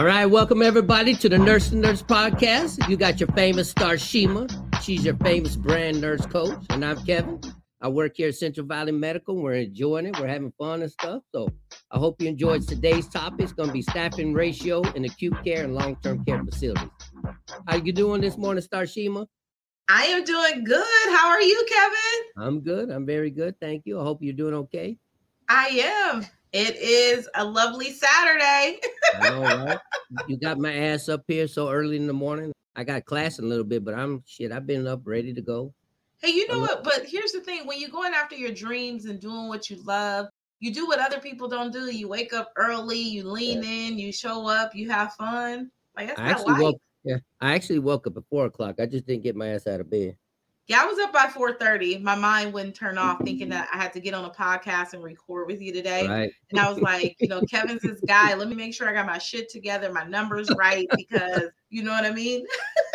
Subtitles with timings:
[0.00, 2.88] All right, welcome everybody to the Nurse to Nurse podcast.
[2.88, 4.50] You got your famous Starshema.
[4.82, 7.38] She's your famous brand nurse coach, and I'm Kevin.
[7.82, 9.36] I work here at Central Valley Medical.
[9.36, 10.18] We're enjoying it.
[10.18, 11.22] We're having fun and stuff.
[11.34, 11.50] So
[11.90, 13.40] I hope you enjoyed today's topic.
[13.40, 16.88] It's going to be staffing ratio in acute care and long-term care facilities.
[17.66, 19.26] How you doing this morning, Starshema?
[19.86, 21.10] I am doing good.
[21.10, 22.48] How are you, Kevin?
[22.48, 22.88] I'm good.
[22.88, 23.54] I'm very good.
[23.60, 24.00] Thank you.
[24.00, 24.96] I hope you're doing okay.
[25.46, 26.26] I am.
[26.52, 28.80] It is a lovely Saturday.
[29.22, 29.78] Know, right?
[30.26, 32.52] You got my ass up here so early in the morning.
[32.74, 34.50] I got class in a little bit, but I'm shit.
[34.50, 35.72] I've been up ready to go.
[36.18, 36.82] Hey, you know what?
[36.82, 40.26] But here's the thing: when you're going after your dreams and doing what you love,
[40.58, 41.90] you do what other people don't do.
[41.90, 43.70] You wake up early, you lean yeah.
[43.70, 45.70] in, you show up, you have fun.
[45.96, 46.80] Like that's I actually woke.
[47.04, 48.76] Yeah, I actually woke up at four o'clock.
[48.78, 50.16] I just didn't get my ass out of bed.
[50.70, 52.00] Yeah, I was up by 4:30.
[52.00, 55.02] My mind wouldn't turn off thinking that I had to get on a podcast and
[55.02, 56.06] record with you today.
[56.06, 56.30] Right.
[56.50, 58.34] And I was like, you know, Kevin's this guy.
[58.34, 61.90] Let me make sure I got my shit together, my numbers right, because you know
[61.90, 62.46] what I mean?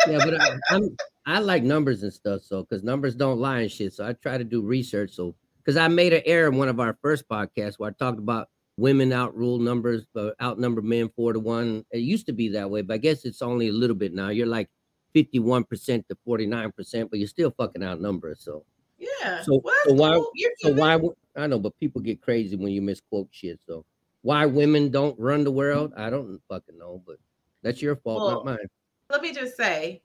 [0.08, 0.96] yeah, but I, I'm
[1.26, 3.92] I like numbers and stuff, so because numbers don't lie and shit.
[3.92, 5.10] So I try to do research.
[5.10, 8.18] So because I made an error in one of our first podcasts where I talked
[8.18, 11.84] about women outrule numbers, but outnumber men four to one.
[11.90, 14.30] It used to be that way, but I guess it's only a little bit now.
[14.30, 14.70] You're like
[15.16, 18.38] 51% to 49%, but you're still fucking outnumbered.
[18.38, 18.64] So
[18.98, 19.42] yeah.
[19.42, 20.20] So, well, so why
[20.58, 20.98] so why
[21.36, 23.60] I know, but people get crazy when you misquote shit.
[23.66, 23.84] So
[24.22, 27.16] why women don't run the world, I don't fucking know, but
[27.62, 28.68] that's your fault, well, not mine.
[29.10, 30.02] Let me just say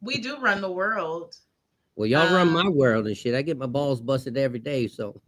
[0.00, 1.36] we do run the world.
[1.96, 3.34] Well, y'all um, run my world and shit.
[3.34, 4.86] I get my balls busted every day.
[4.86, 5.20] So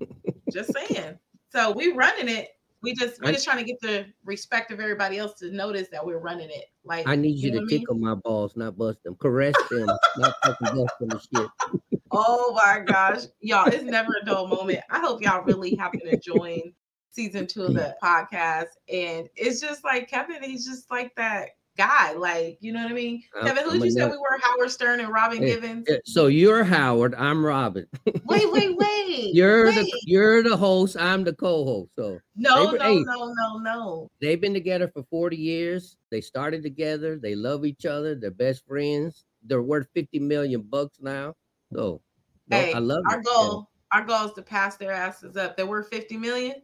[0.53, 1.19] just saying.
[1.51, 2.51] So we running it
[2.83, 6.05] we just we're just trying to get the respect of everybody else to notice that
[6.05, 6.67] we're running it.
[6.85, 8.05] Like I need you, you to tickle mean?
[8.05, 12.01] my balls, not bust them, caress them, not fucking bust them and shit.
[12.11, 13.69] Oh my gosh, y'all!
[13.69, 14.81] It's never a dull moment.
[14.91, 16.73] I hope y'all really have been enjoying
[17.11, 20.43] season two of the podcast, and it's just like Kevin.
[20.43, 21.51] He's just like that
[21.81, 22.13] guy.
[22.13, 23.23] Like, you know what I mean?
[23.35, 24.39] I'm, Kevin, who did you say we were?
[24.43, 25.89] Howard Stern and Robin hey, Givens.
[26.05, 27.15] So you're Howard.
[27.15, 27.87] I'm Robin.
[28.25, 29.35] wait, wait, wait.
[29.35, 29.75] you're wait.
[29.77, 30.97] the you're the host.
[30.99, 31.91] I'm the co-host.
[31.97, 34.11] So no, no, hey, no, no, no.
[34.21, 35.97] They've been together for 40 years.
[36.11, 37.19] They started together.
[37.19, 38.15] They love each other.
[38.15, 39.25] They're best friends.
[39.43, 41.35] They're worth 50 million bucks now.
[41.73, 42.03] So
[42.49, 43.25] no, hey, I love our it.
[43.25, 43.71] goal.
[43.93, 45.57] Our goal is to pass their asses up.
[45.57, 46.57] They're worth 50 million.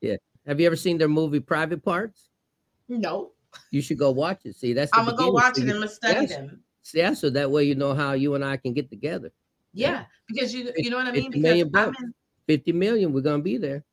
[0.00, 0.16] Yeah.
[0.46, 2.30] Have you ever seen their movie Private Parts?
[2.88, 3.32] No.
[3.70, 4.56] You should go watch it.
[4.56, 6.62] See, that's I'm gonna go watch it and I'm gonna study them.
[6.94, 9.30] Yeah, so that way you know how you and I can get together.
[9.72, 10.04] Yeah, yeah.
[10.28, 11.30] because you you know what I mean.
[11.30, 12.14] Because million bucks, in,
[12.46, 13.84] 50 million, we're gonna be there.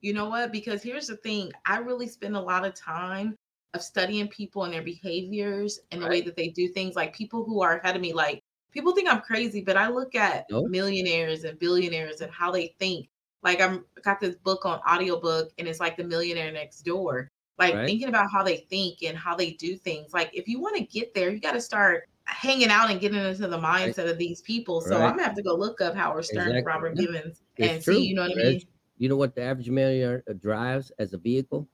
[0.00, 0.52] You know what?
[0.52, 3.36] Because here's the thing: I really spend a lot of time
[3.74, 6.96] of studying people and their behaviors and the way that they do things.
[6.96, 10.14] Like people who are ahead of me, like people think I'm crazy, but I look
[10.14, 13.08] at millionaires and billionaires and how they think.
[13.42, 17.74] Like I'm got this book on audiobook and it's like the millionaire next door like
[17.74, 17.86] right.
[17.86, 20.12] thinking about how they think and how they do things.
[20.12, 23.18] Like if you want to get there, you got to start hanging out and getting
[23.18, 24.08] into the mindset right.
[24.08, 24.80] of these people.
[24.80, 25.04] So right.
[25.04, 26.62] I'm gonna have to go look up Howard Stern exactly.
[26.62, 27.94] Robert Givens it's and true.
[27.94, 28.62] see, you know what I mean?
[28.98, 31.68] You know what the average millionaire uh, drives as a vehicle?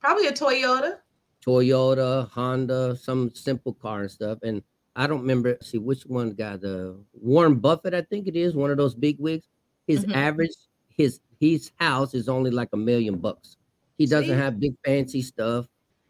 [0.00, 0.98] Probably a Toyota.
[1.44, 4.38] Toyota, Honda, some simple car and stuff.
[4.42, 4.62] And
[4.96, 5.56] I don't remember.
[5.62, 7.94] See which one got the Warren Buffett.
[7.94, 9.46] I think it is one of those big wigs.
[9.86, 10.12] His mm-hmm.
[10.12, 10.54] average,
[10.88, 13.56] his his house is only like a million bucks.
[13.98, 14.40] He doesn't See?
[14.40, 15.66] have big fancy stuff.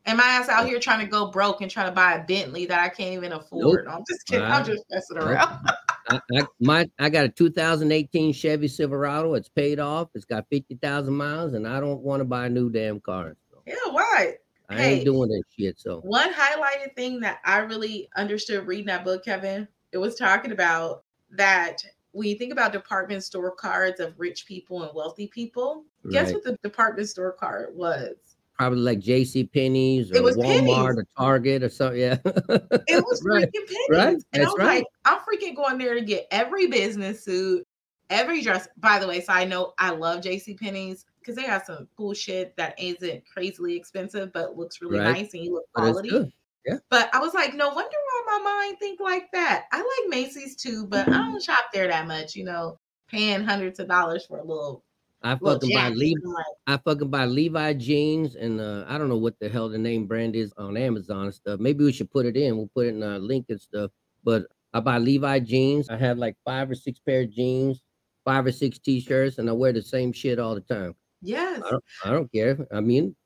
[0.06, 2.66] And my ass out here trying to go broke and trying to buy a Bentley
[2.66, 3.62] that I can't even afford.
[3.62, 3.86] Nope.
[3.86, 4.44] No, I'm just kidding.
[4.44, 5.66] I'm just messing around.
[6.08, 9.32] I, I, my I got a 2018 Chevy Silverado.
[9.34, 10.08] It's paid off.
[10.14, 13.34] It's got 50,000 miles, and I don't want to buy a new damn car.
[13.50, 13.62] So.
[13.66, 14.34] Yeah, why?
[14.68, 15.78] I hey, ain't doing that shit.
[15.78, 20.52] So one highlighted thing that I really understood reading that book, Kevin, it was talking
[20.52, 21.82] about that
[22.14, 26.12] when you think about department store cards of rich people and wealthy people, right.
[26.12, 28.14] guess what the department store card was?
[28.56, 29.44] Probably like J.C.
[29.44, 30.76] Penney's or Walmart pennies.
[30.76, 32.00] or Target or something.
[32.00, 33.48] Yeah, it was right.
[33.48, 33.88] freaking pennies.
[33.90, 34.76] Right, and That's I'm right.
[34.76, 37.66] like, I'm freaking going there to get every business suit,
[38.10, 38.68] every dress.
[38.76, 40.54] By the way, so I know I love J.C.
[40.54, 45.14] Penney's because they have some cool shit that isn't crazily expensive but looks really right.
[45.14, 46.32] nice and you look quality.
[46.66, 46.76] Yeah.
[46.90, 49.64] But I was like, no wonder why my mind think like that.
[49.72, 51.32] I like Macy's too, but I mm-hmm.
[51.32, 52.78] don't shop there that much, you know,
[53.08, 54.84] paying hundreds of dollars for a little
[55.24, 56.42] I fucking buy Levi.
[56.66, 60.06] I fucking buy Levi jeans, and uh, I don't know what the hell the name
[60.06, 61.60] brand is on Amazon and stuff.
[61.60, 62.58] Maybe we should put it in.
[62.58, 63.90] We'll put it in a link and stuff.
[64.22, 64.44] But
[64.74, 65.88] I buy Levi jeans.
[65.88, 67.82] I have like five or six pair of jeans,
[68.26, 70.94] five or six t-shirts, and I wear the same shit all the time.
[71.22, 71.62] Yes.
[71.64, 72.66] I don't, I don't care.
[72.70, 73.16] I mean,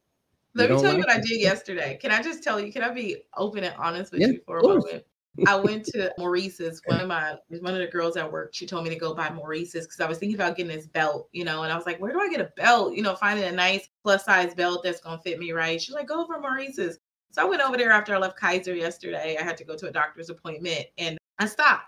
[0.59, 1.19] let me tell like you what it?
[1.19, 1.99] I did yesterday.
[2.01, 2.73] Can I just tell you?
[2.73, 5.05] Can I be open and honest with yeah, you for a moment?
[5.47, 6.83] I went to Maurice's.
[6.87, 9.31] One of my one of the girls at work, she told me to go buy
[9.31, 12.01] Maurice's because I was thinking about getting this belt, you know, and I was like,
[12.01, 12.95] where do I get a belt?
[12.95, 15.81] You know, finding a nice plus size belt that's gonna fit me right.
[15.81, 16.99] She's like, go over Maurice's.
[17.31, 19.37] So I went over there after I left Kaiser yesterday.
[19.39, 21.85] I had to go to a doctor's appointment and I stopped.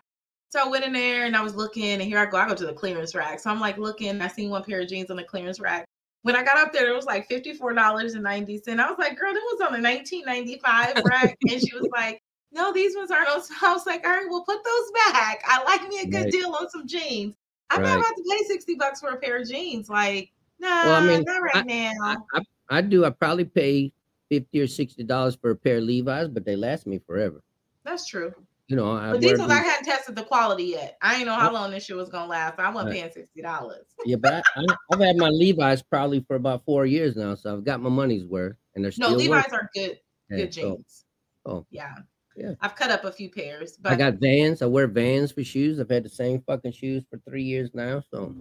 [0.51, 2.37] So I went in there and I was looking, and here I go.
[2.37, 3.39] I go to the clearance rack.
[3.39, 4.21] So I'm like looking.
[4.21, 5.87] I seen one pair of jeans on the clearance rack.
[6.23, 8.79] When I got up there, it was like $54.90.
[8.79, 11.39] I was like, girl, it was on the 1995 rack.
[11.49, 12.23] and she was like,
[12.53, 13.29] no, these ones aren't.
[13.45, 15.43] So I was like, all right, we'll put those back.
[15.47, 16.33] I like me a good right.
[16.33, 17.37] deal on some jeans.
[17.71, 17.89] I'm right.
[17.89, 19.89] not about to pay 60 bucks for a pair of jeans.
[19.89, 21.93] Like, no, nah, well, I mean, not right I, now.
[22.03, 23.05] I, I, I do.
[23.05, 23.93] I probably pay
[24.31, 27.43] 50 or 60 dollars for a pair of Levi's, but they last me forever.
[27.85, 28.35] That's true.
[28.71, 30.97] You know, I but these ones I hadn't tested the quality yet.
[31.03, 32.61] I ain't know how long this shit was gonna last.
[32.61, 33.01] I wasn't right.
[33.01, 33.85] paying sixty dollars.
[34.05, 37.65] yeah, but I, have had my Levi's probably for about four years now, so I've
[37.65, 39.55] got my money's worth, and they're still no Levi's working.
[39.55, 39.99] are good,
[40.31, 41.05] good yeah, jeans.
[41.45, 41.95] Oh, oh, yeah,
[42.37, 42.53] yeah.
[42.61, 44.63] I've cut up a few pairs, but I got Vans.
[44.63, 45.81] I wear Vans for shoes.
[45.81, 48.33] I've had the same fucking shoes for three years now, so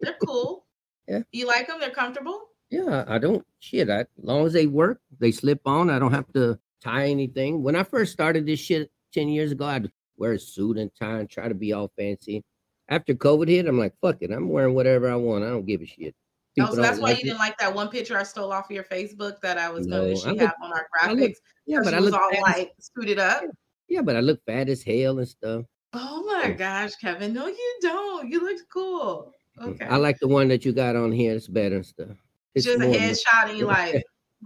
[0.00, 0.64] they're cool.
[1.06, 1.80] Yeah, you like them?
[1.80, 2.48] They're comfortable.
[2.70, 3.90] Yeah, I don't shit.
[3.90, 5.90] I, as long as they work, they slip on.
[5.90, 7.62] I don't have to tie anything.
[7.62, 11.20] When I first started this shit ten years ago, I'd wear a suit and tie
[11.20, 12.44] and try to be all fancy.
[12.88, 14.30] After COVID hit, I'm like, fuck it.
[14.30, 15.44] I'm wearing whatever I want.
[15.44, 16.14] I don't give a shit.
[16.54, 18.66] People oh, so that's why like you didn't like that one picture I stole off
[18.66, 21.18] of your Facebook that I was no, going to have on our graphics.
[21.18, 21.32] Look,
[21.66, 23.42] yeah, but I look all like suited up.
[23.42, 23.48] Yeah,
[23.88, 25.64] yeah, but I look fat as hell and stuff.
[25.94, 27.32] Oh my gosh, Kevin.
[27.32, 28.30] No, you don't.
[28.30, 29.32] You look cool.
[29.60, 29.84] Okay.
[29.84, 31.34] I like the one that you got on here.
[31.34, 32.16] It's better and stuff.
[32.54, 34.04] It's just a headshot and you like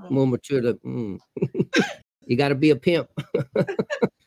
[0.08, 0.62] more mature.
[0.62, 1.18] To, mm.
[2.28, 3.08] you got to be a pimp.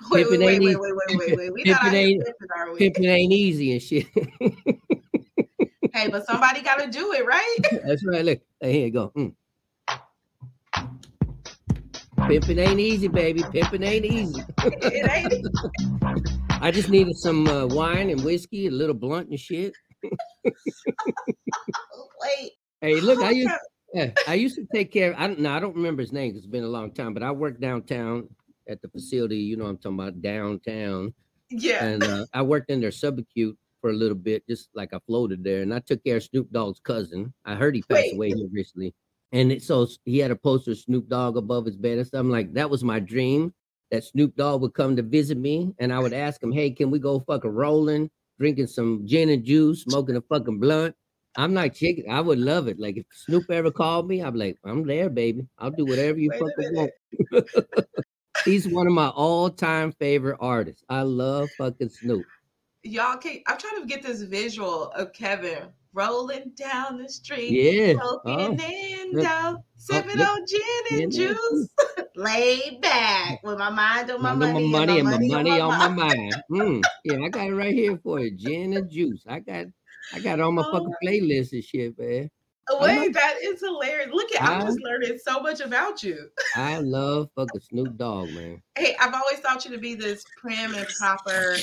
[0.10, 1.54] wait, wait, wait, wait, wait, wait, wait, wait.
[1.54, 4.08] We pimping ain't, pimping, pimping ain't easy and shit.
[5.94, 7.58] hey, but somebody got to do it, right?
[7.86, 8.26] That's right.
[8.26, 9.14] Look, hey, here you go.
[9.16, 9.36] Mm.
[12.28, 13.44] Pimping ain't easy, baby.
[13.52, 14.44] Pimping ain't easy.
[14.64, 15.48] it ain't.
[16.60, 19.74] I just needed some uh, wine and whiskey, a little blunt and shit.
[20.44, 20.54] Wait.
[22.82, 23.54] Hey, look, I used
[23.94, 25.14] yeah, I used to take care.
[25.18, 25.52] I don't know.
[25.52, 27.14] I don't remember his name because it's been a long time.
[27.14, 28.30] But I worked downtown
[28.68, 29.38] at the facility.
[29.38, 31.14] You know, I'm talking about downtown.
[31.50, 31.84] Yeah.
[31.84, 35.44] And uh, I worked in their subacute for a little bit, just like I floated
[35.44, 35.62] there.
[35.62, 37.34] And I took care of Snoop Dogg's cousin.
[37.46, 38.16] I heard he passed Wait.
[38.16, 38.94] away here recently.
[39.34, 42.20] And it, so he had a poster of Snoop Dogg above his bed and stuff.
[42.20, 43.54] I'm like, that was my dream
[43.90, 45.74] that Snoop Dogg would come to visit me.
[45.80, 48.10] And I would ask him, hey, can we go fucking rolling,
[48.40, 50.96] drinking some gin and juice, smoking a fucking blunt?
[51.36, 52.06] I'm not chicken.
[52.10, 52.80] I would love it.
[52.80, 55.48] Like if Snoop ever called me, I'm like, I'm there, baby.
[55.58, 56.92] I'll do whatever you fucking want.
[58.46, 60.84] He's one of my all-time favorite artists.
[60.90, 62.26] I love fucking Snoop.
[62.84, 67.94] Y'all can I'm trying to get this visual of Kevin rolling down the street, yeah,
[67.94, 69.22] smoking oh.
[69.22, 71.70] down, oh, sipping oh, on gin and juice,
[72.16, 75.70] laid back with my mind on my money, my money and my money, money on,
[75.70, 76.36] my, on my mind.
[76.50, 79.24] Mm, yeah, I got it right here for you, gin and juice.
[79.28, 79.66] I got
[80.14, 82.30] I got all my oh, fucking um, playlist and shit, man.
[82.80, 84.10] Wait, that is hilarious.
[84.14, 86.30] Look at I'm just learning so much about you.
[86.56, 88.62] I love fucking Snoop Dogg, man.
[88.78, 91.58] Hey, I've always thought you to be this prim and proper.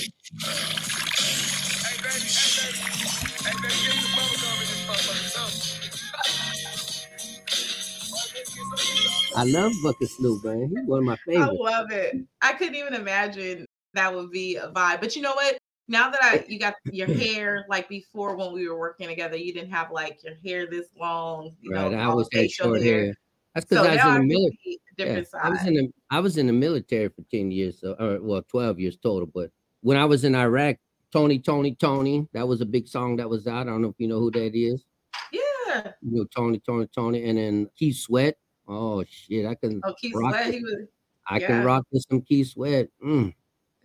[9.37, 10.69] I love fucking Snoop, man.
[10.69, 11.51] He's one of my favorites.
[11.51, 12.17] I love it.
[12.43, 15.01] I couldn't even imagine that would be a vibe.
[15.01, 15.59] But you know what?
[15.89, 19.53] Now that I you got your hair like before when we were working together, you
[19.53, 21.57] didn't have like your hair this long.
[21.61, 23.07] You right, know, I was had short hair.
[23.07, 23.15] hair.
[23.55, 24.81] That's because so I was in the military.
[24.99, 28.21] Yeah, I was in the I was in the military for ten years, so or
[28.21, 29.29] well, twelve years total.
[29.35, 30.77] But when I was in Iraq,
[31.13, 33.67] Tony, Tony, Tony, that was a big song that was out.
[33.67, 34.85] I don't know if you know who that is.
[35.33, 35.93] Yeah.
[36.03, 38.37] You know, Tony, Tony, Tony, and then Keith Sweat.
[38.67, 39.81] Oh shit, I can.
[39.85, 40.53] Oh, Keith Sweat.
[40.53, 40.87] He was.
[41.27, 41.47] I yeah.
[41.47, 42.89] can rock with some Keith Sweat.
[43.05, 43.35] Mm.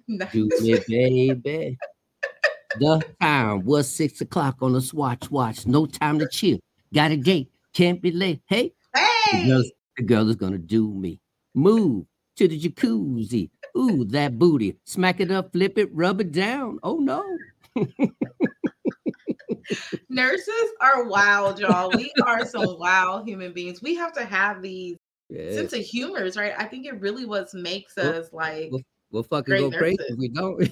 [0.31, 1.77] Do me, baby.
[2.79, 5.65] The time was six o'clock on the swatch watch.
[5.65, 6.59] No time to chill.
[6.93, 7.51] Got a date.
[7.73, 8.41] Can't be late.
[8.45, 9.43] Hey, hey.
[9.43, 9.63] The, girl,
[9.97, 11.19] the girl is gonna do me.
[11.53, 12.05] Move
[12.37, 13.49] to the jacuzzi.
[13.77, 14.77] Ooh, that booty.
[14.85, 16.79] Smack it up, flip it, rub it down.
[16.83, 17.25] Oh no.
[20.09, 21.91] Nurses are wild, y'all.
[21.95, 23.81] We are some wild human beings.
[23.81, 24.97] We have to have these
[25.29, 25.55] yes.
[25.55, 26.53] sense of humors, right?
[26.57, 29.79] I think it really what makes us like we'll, we'll fucking go nurses.
[29.79, 30.69] crazy if we don't.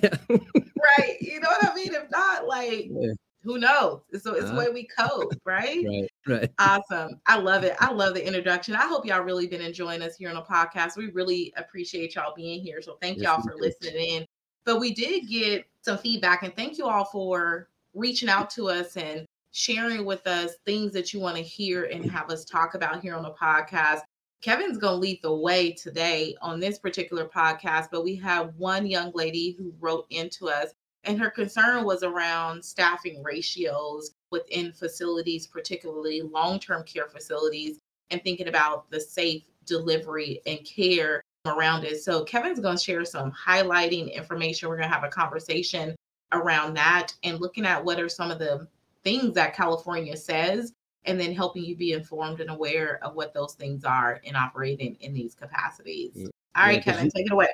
[0.97, 1.17] right.
[1.21, 1.93] You know what I mean?
[1.93, 3.13] If not, like, yeah.
[3.43, 4.01] who knows?
[4.19, 5.85] So it's uh, the way we cope, right?
[5.87, 6.11] Right.
[6.27, 6.51] Right.
[6.59, 7.19] Awesome.
[7.25, 7.75] I love it.
[7.79, 8.75] I love the introduction.
[8.75, 10.97] I hope y'all really been enjoying us here on the podcast.
[10.97, 12.81] We really appreciate y'all being here.
[12.81, 14.25] So thank yes, y'all for listening in.
[14.65, 18.95] But we did get some feedback, and thank you all for reaching out to us
[18.95, 23.01] and sharing with us things that you want to hear and have us talk about
[23.01, 24.01] here on the podcast.
[24.41, 28.87] Kevin's going to lead the way today on this particular podcast, but we have one
[28.87, 35.45] young lady who wrote into us, and her concern was around staffing ratios within facilities,
[35.45, 37.77] particularly long term care facilities,
[38.09, 42.01] and thinking about the safe delivery and care around it.
[42.01, 44.69] So, Kevin's going to share some highlighting information.
[44.69, 45.95] We're going to have a conversation
[46.31, 48.67] around that and looking at what are some of the
[49.03, 50.73] things that California says
[51.05, 54.95] and then helping you be informed and aware of what those things are in operating
[55.01, 56.11] in these capacities.
[56.15, 56.27] Yeah.
[56.55, 57.47] All right, yeah, Kevin, you, take it away.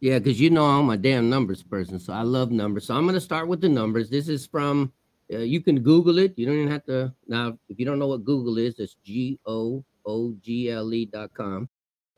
[0.00, 2.86] Yeah, because you know I'm a damn numbers person, so I love numbers.
[2.86, 4.10] So I'm going to start with the numbers.
[4.10, 4.92] This is from,
[5.32, 6.34] uh, you can Google it.
[6.36, 7.12] You don't even have to.
[7.26, 11.06] Now, if you don't know what Google is, it's G O O G L E
[11.06, 11.68] dot com.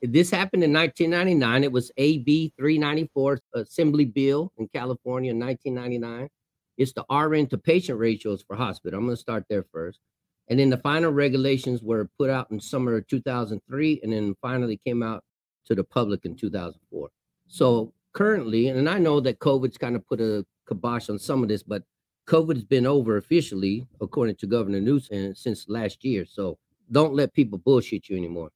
[0.03, 1.65] This happened in 1999.
[1.65, 6.29] It was AB 394 Assembly Bill in California in 1999.
[6.77, 8.99] It's the RN to patient ratios for hospital.
[8.99, 10.01] I'm going to start there first.
[10.49, 14.81] And then the final regulations were put out in summer of 2003 and then finally
[14.85, 15.25] came out
[15.67, 17.09] to the public in 2004.
[17.49, 21.49] So currently, and I know that COVID's kind of put a kibosh on some of
[21.49, 21.83] this, but
[22.27, 26.25] COVID's been over officially, according to Governor Newsom, since last year.
[26.25, 26.59] So
[26.91, 28.51] don't let people bullshit you anymore.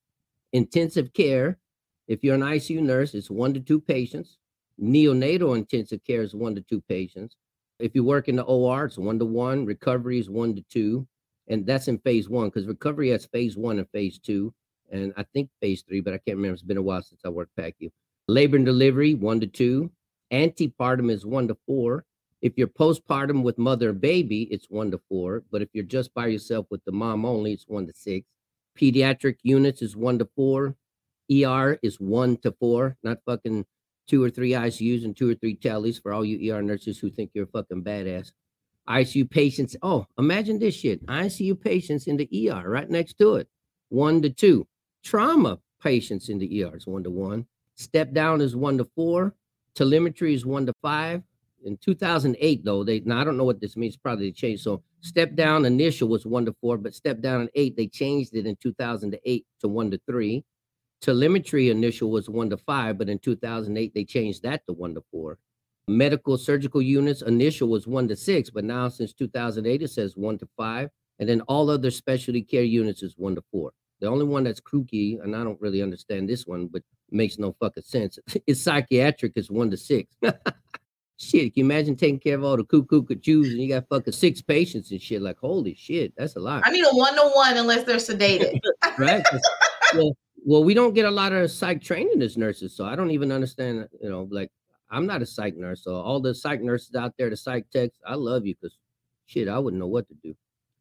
[0.52, 1.58] Intensive care,
[2.08, 4.38] if you're an ICU nurse, it's one to two patients.
[4.80, 7.36] Neonatal intensive care is one to two patients.
[7.78, 9.64] If you work in the OR, it's one to one.
[9.64, 11.06] Recovery is one to two.
[11.50, 14.54] And that's in phase one because recovery has phase one and phase two.
[14.90, 16.54] And I think phase three, but I can't remember.
[16.54, 17.90] It's been a while since I worked PACU.
[18.28, 19.90] Labor and delivery, one to two.
[20.32, 22.04] Antepartum is one to four.
[22.40, 25.42] If you're postpartum with mother and baby, it's one to four.
[25.50, 28.26] But if you're just by yourself with the mom only, it's one to six.
[28.78, 30.76] Pediatric units is one to four.
[31.30, 33.66] ER is one to four, not fucking
[34.08, 37.10] two or three ICUs and two or three tellies for all you ER nurses who
[37.10, 38.32] think you're a fucking badass.
[38.88, 39.76] ICU patients.
[39.82, 41.04] Oh, imagine this shit.
[41.06, 43.48] ICU patients in the ER right next to it.
[43.88, 44.66] One to two.
[45.04, 47.46] Trauma patients in the ER is one to one.
[47.76, 49.34] Step down is one to four.
[49.74, 51.22] Telemetry is one to five.
[51.64, 53.96] In 2008, though, they now I don't know what this means.
[53.96, 54.62] Probably they changed.
[54.62, 58.34] So step down initial was one to four, but step down in eight, they changed
[58.34, 60.44] it in 2008 to one to three.
[61.00, 65.02] Telemetry initial was one to five, but in 2008 they changed that to one to
[65.10, 65.38] four.
[65.90, 70.38] Medical surgical units initial was one to six, but now since 2008 it says one
[70.38, 73.72] to five, and then all other specialty care units is one to four.
[74.00, 77.56] The only one that's kooky, and I don't really understand this one, but makes no
[77.60, 80.14] fucking sense, is psychiatric is one to six.
[81.20, 84.12] shit, can you imagine taking care of all the cuckoo choose and you got fucking
[84.12, 85.20] six patients and shit?
[85.20, 86.62] Like, holy shit, that's a lot.
[86.64, 88.60] I need a one to one unless they're sedated.
[88.98, 89.24] right?
[89.94, 90.16] well,
[90.46, 93.30] well, we don't get a lot of psych training as nurses, so I don't even
[93.30, 93.88] understand.
[94.00, 94.50] You know, like
[94.90, 97.98] I'm not a psych nurse, so all the psych nurses out there, the psych techs,
[98.06, 98.76] I love you because
[99.26, 100.34] shit, I wouldn't know what to do.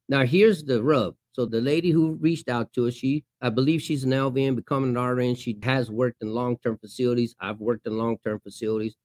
[0.08, 1.16] Now here's the rub.
[1.34, 4.98] So the lady who reached out to us, she, I believe she's an LVN, becoming
[4.98, 5.36] an RN.
[5.36, 7.36] She has worked in long-term facilities.
[7.40, 8.96] I've worked in long-term facilities.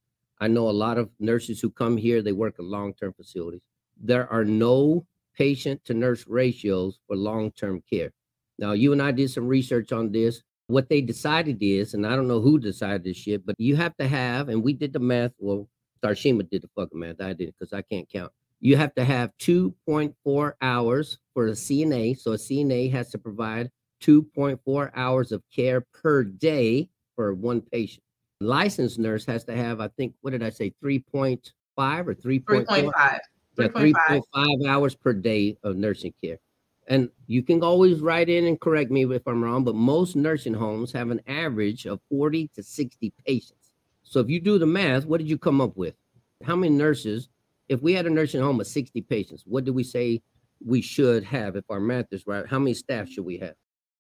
[0.41, 3.61] I know a lot of nurses who come here, they work in long-term facilities.
[4.03, 5.07] There are no
[5.37, 8.13] patient to nurse ratios for long-term care.
[8.59, 10.43] Now, you and I did some research on this.
[10.67, 13.97] What they decided is, and I don't know who decided this shit, but you have
[13.99, 15.33] to have, and we did the math.
[15.39, 15.69] Well,
[16.03, 17.21] Starshema did the fucking math.
[17.21, 18.33] I did it because I can't count.
[18.61, 22.19] You have to have 2.4 hours for a CNA.
[22.19, 23.71] So a CNA has to provide
[24.03, 28.03] 2.4 hours of care per day for one patient.
[28.41, 31.41] Licensed nurse has to have, I think, what did I say, 3.5
[31.79, 32.67] or 3.5?
[32.67, 33.19] 3.5.
[33.59, 36.39] Yeah, 3.5 hours per day of nursing care
[36.89, 40.55] and you can always write in and correct me if I'm wrong, but most nursing
[40.55, 43.73] homes have an average of 40 to 60 patients.
[44.03, 45.95] So if you do the math, what did you come up with?
[46.45, 47.29] How many nurses,
[47.69, 50.23] if we had a nursing home of 60 patients, what do we say
[50.65, 52.47] we should have if our math is right?
[52.47, 53.55] How many staff should we have?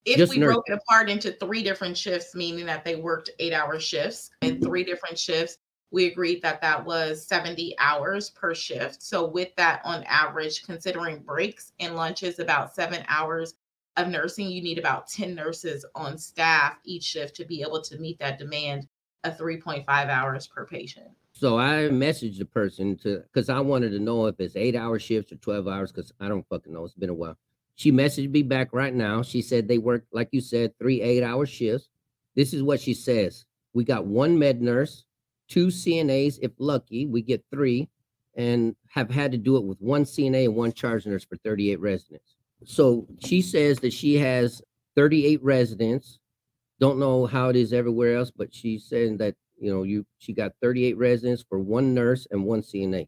[0.04, 0.54] If Just we nurses.
[0.54, 4.56] broke it apart into three different shifts, meaning that they worked eight hour shifts and
[4.56, 4.64] mm-hmm.
[4.64, 5.56] three different shifts,
[5.94, 9.00] we agreed that that was 70 hours per shift.
[9.00, 13.54] So, with that, on average, considering breaks and lunches, about seven hours
[13.96, 17.96] of nursing, you need about 10 nurses on staff each shift to be able to
[17.98, 18.88] meet that demand
[19.22, 21.06] of 3.5 hours per patient.
[21.32, 24.98] So I messaged the person to because I wanted to know if it's eight hour
[24.98, 26.84] shifts or 12 hours because I don't fucking know.
[26.84, 27.36] It's been a while.
[27.76, 29.22] She messaged me back right now.
[29.22, 31.88] She said they work, like you said, three eight hour shifts.
[32.34, 33.44] This is what she says.
[33.72, 35.04] We got one med nurse,
[35.48, 36.38] two CNAs.
[36.42, 37.88] If lucky, we get three,
[38.36, 41.80] and have had to do it with one CNA and one charge nurse for 38
[41.80, 42.36] residents.
[42.64, 44.62] So she says that she has
[44.96, 46.18] 38 residents.
[46.80, 50.32] Don't know how it is everywhere else, but she's saying that you know you she
[50.32, 53.06] got 38 residents for one nurse and one CNA,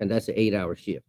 [0.00, 1.06] and that's an eight-hour shift.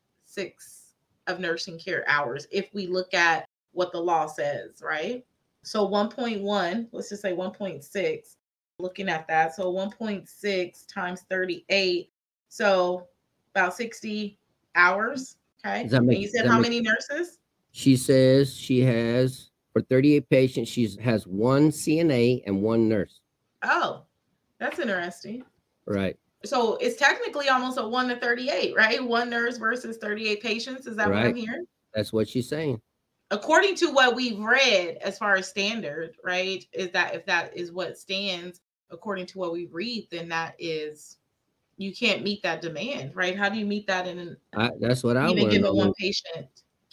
[1.26, 5.24] of nursing care hours if we look at what the law says, right?
[5.62, 8.36] So 1.1, let's just say 1.6,
[8.78, 9.54] looking at that.
[9.54, 12.10] So 1.6 times 38.
[12.48, 13.08] So
[13.54, 14.38] about 60
[14.74, 15.36] hours.
[15.64, 15.82] Okay.
[15.82, 17.38] Does that and make- you said how make- many nurses?
[17.72, 23.20] She says she has for 38 patients, she has one CNA and one nurse.
[23.62, 24.02] Oh,
[24.58, 25.44] that's interesting.
[25.86, 26.16] Right.
[26.44, 29.02] So it's technically almost a one to 38, right?
[29.04, 30.86] One nurse versus 38 patients.
[30.86, 31.36] Is that what I'm Right.
[31.36, 31.66] hearing?
[31.94, 32.80] That's what she's saying.
[33.30, 36.66] According to what we've read as far as standard, right?
[36.72, 41.18] Is that if that is what stands according to what we read, then that is
[41.80, 43.34] you can't meet that demand, right?
[43.36, 45.52] How do you meet that in an I, that's what I even want.
[45.52, 46.46] giving one patient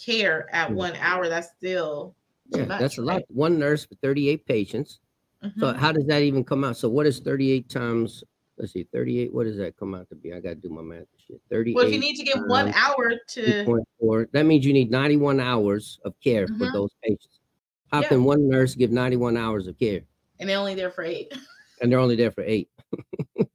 [0.04, 1.28] care at one hour?
[1.28, 2.16] That's still
[2.50, 3.16] Yeah, much, that's a lot.
[3.16, 3.26] right?
[3.28, 5.00] One nurse for 38 patients.
[5.60, 5.76] So Mhm.
[5.76, 6.78] how does that even come out?
[6.78, 8.24] So what is 38 times?
[8.58, 9.34] Let's see, 38.
[9.34, 10.34] What does that come out to be?
[10.34, 11.06] I got to do my math.
[11.28, 11.42] Shit.
[11.52, 11.76] 38.
[11.76, 15.42] well, if you need to give one hour to 3.4, that means you need 91
[15.42, 16.72] hours of care for Mhm.
[16.72, 17.42] those patients.
[17.92, 18.08] How Yeah.
[18.10, 20.02] can one nurse give 91 hours of care
[20.40, 21.34] and they're only there for eight.
[21.82, 22.70] and they're only there for eight?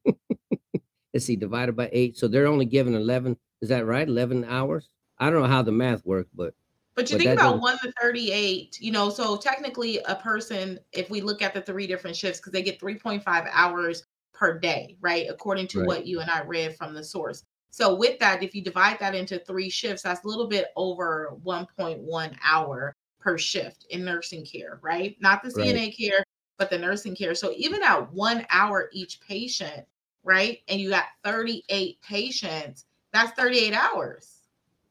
[1.14, 2.16] Let's see, divided by eight.
[2.16, 3.36] So they're only given 11.
[3.60, 4.08] Is that right?
[4.08, 4.88] 11 hours?
[5.18, 6.54] I don't know how the math works, but
[6.94, 10.78] But you But think about doesn't- one to 38, you know, so technically a person,
[10.92, 14.04] if we look at the three different shifts, because they get 3.5 hours
[14.34, 15.26] per day, right?
[15.30, 15.86] According to Right.
[15.86, 17.44] what you and I read from the source.
[17.70, 21.30] So with that, if you divide that into three shifts, that's a little bit over
[21.42, 25.16] 1.1 hour per shift in nursing care, right?
[25.20, 25.68] Not the Right.
[25.68, 26.22] CNA care,
[26.58, 27.34] but the nursing care.
[27.34, 29.86] So even at one hour each patient,
[30.24, 30.58] right?
[30.68, 34.38] And you got 38 patients, that's 38 hours.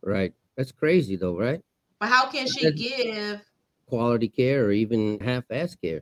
[0.04, 0.34] right.
[0.58, 1.62] That's crazy though, right?
[2.00, 3.42] But how can she That's- give
[3.88, 6.02] Quality care or even half-ass care.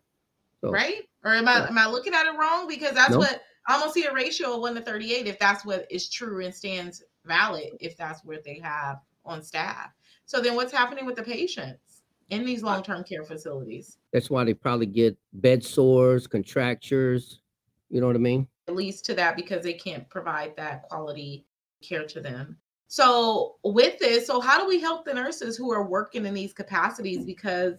[0.61, 1.07] So, right?
[1.23, 1.67] Or am I Yeah.
[1.69, 2.67] am I looking at it wrong?
[2.67, 3.17] Because that's No.
[3.19, 6.07] what I almost see a ratio of one to thirty eight if that's what is
[6.09, 9.91] true and stands valid if that's what they have on staff.
[10.25, 13.97] So then what's happening with the patients in these long term care facilities?
[14.13, 17.41] That's why they probably get bed sores, contractures.
[17.89, 18.47] You know what I mean?
[18.73, 21.45] Leads to that because they can't provide that quality
[21.81, 22.57] care to them.
[22.87, 26.53] So with this, so how do we help the nurses who are working in these
[26.53, 27.23] capacities?
[27.23, 27.75] Because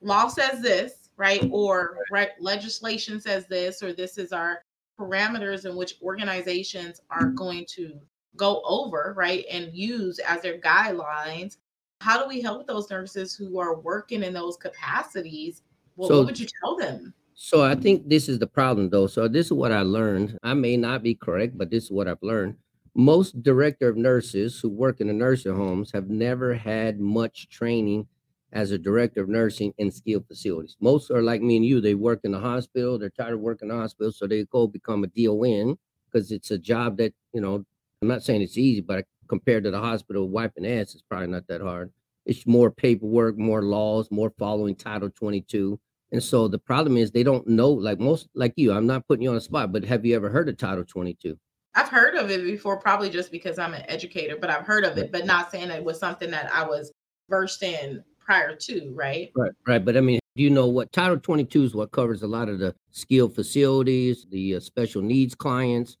[0.00, 1.48] law says this, right?
[1.52, 4.64] Or right legislation says this, or this is our
[4.98, 8.00] parameters in which organizations are going to
[8.36, 9.44] go over, right?
[9.50, 11.58] And use as their guidelines.
[12.00, 15.62] How do we help those nurses who are working in those capacities?
[15.96, 17.14] Well, So- what would you tell them?
[17.40, 19.06] So I think this is the problem though.
[19.06, 20.36] So this is what I learned.
[20.42, 22.56] I may not be correct, but this is what I've learned.
[22.96, 28.08] Most director of nurses who work in the nursing homes have never had much training
[28.52, 30.76] as a director of nursing in skilled facilities.
[30.80, 31.80] Most are like me and you.
[31.80, 32.98] They work in the hospital.
[32.98, 35.78] They're tired of working in the hospital, so they go become a DON
[36.10, 37.64] because it's a job that you know.
[38.02, 41.46] I'm not saying it's easy, but compared to the hospital wiping ass, it's probably not
[41.46, 41.92] that hard.
[42.26, 45.78] It's more paperwork, more laws, more following Title 22.
[46.12, 49.22] And so the problem is they don't know, like most, like you, I'm not putting
[49.22, 51.38] you on the spot, but have you ever heard of Title 22?
[51.74, 54.96] I've heard of it before, probably just because I'm an educator, but I've heard of
[54.96, 56.92] it, but not saying it was something that I was
[57.28, 59.30] versed in prior to, right?
[59.36, 59.52] Right.
[59.66, 59.84] Right.
[59.84, 62.58] But I mean, do you know what Title 22 is what covers a lot of
[62.58, 65.96] the skilled facilities, the uh, special needs clients?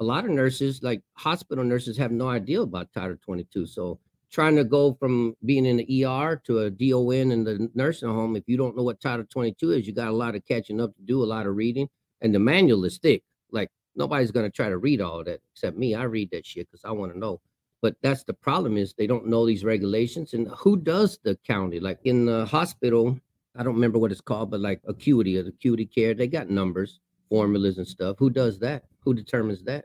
[0.00, 3.66] A lot of nurses, like hospital nurses, have no idea about Title 22.
[3.66, 3.98] So
[4.30, 8.36] trying to go from being in the ER to a DON in the nursing home,
[8.36, 10.94] if you don't know what Title 22 is, you got a lot of catching up
[10.96, 11.88] to do, a lot of reading,
[12.20, 13.22] and the manual is thick.
[13.50, 15.94] Like nobody's going to try to read all that except me.
[15.94, 17.40] I read that shit because I want to know.
[17.82, 20.34] But that's the problem is they don't know these regulations.
[20.34, 21.78] And who does the county?
[21.78, 23.18] Like in the hospital,
[23.54, 27.00] I don't remember what it's called, but like acuity or acuity care, they got numbers,
[27.28, 28.16] formulas and stuff.
[28.18, 28.84] Who does that?
[29.00, 29.84] Who determines that?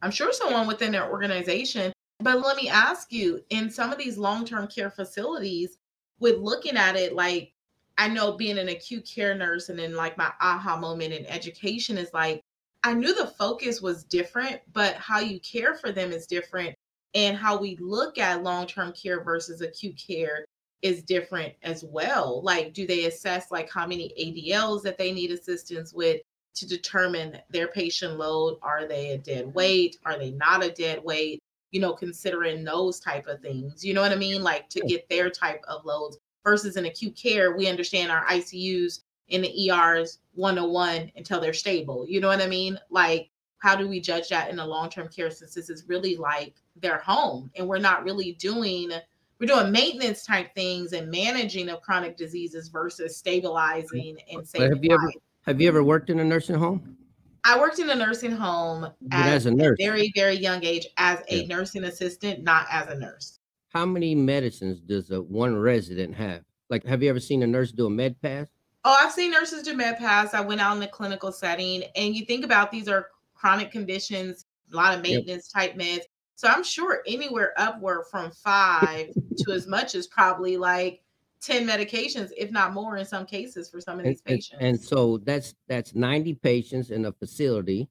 [0.00, 1.92] I'm sure someone within their organization.
[2.22, 5.78] But let me ask you in some of these long term care facilities,
[6.20, 7.52] with looking at it, like
[7.98, 11.98] I know being an acute care nurse and then like my aha moment in education
[11.98, 12.40] is like,
[12.84, 16.74] I knew the focus was different, but how you care for them is different.
[17.14, 20.46] And how we look at long term care versus acute care
[20.80, 22.40] is different as well.
[22.42, 26.20] Like, do they assess like how many ADLs that they need assistance with?
[26.54, 28.58] to determine their patient load.
[28.62, 29.54] Are they a dead mm-hmm.
[29.54, 29.96] weight?
[30.04, 31.41] Are they not a dead weight?
[31.72, 33.84] You know, considering those type of things.
[33.84, 34.42] You know what I mean?
[34.42, 39.00] Like to get their type of loads versus in acute care, we understand our ICUs
[39.28, 42.06] in the ERs 101 until they're stable.
[42.08, 42.78] You know what I mean?
[42.90, 46.54] Like, how do we judge that in a long-term care since this is really like
[46.76, 48.90] their home and we're not really doing
[49.38, 54.84] we're doing maintenance type things and managing of chronic diseases versus stabilizing and saving have
[54.84, 56.96] you ever have you ever worked in a nursing home?
[57.44, 59.76] I worked in a nursing home as a nurse.
[59.80, 61.46] very, very young age as a yeah.
[61.46, 63.40] nursing assistant, not as a nurse.
[63.70, 66.42] How many medicines does a one resident have?
[66.70, 68.46] Like, have you ever seen a nurse do a med pass?
[68.84, 70.34] Oh, I've seen nurses do med pass.
[70.34, 74.46] I went out in the clinical setting, and you think about these are chronic conditions,
[74.72, 75.70] a lot of maintenance yep.
[75.70, 76.02] type meds.
[76.36, 81.02] So I'm sure anywhere upward from five to as much as probably like
[81.42, 84.56] 10 medications, if not more in some cases for some of these and, patients.
[84.60, 87.88] And, and so that's that's 90 patients in a facility.